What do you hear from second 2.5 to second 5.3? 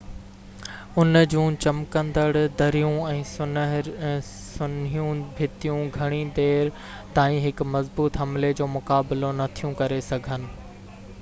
دريون ۽ سنهيون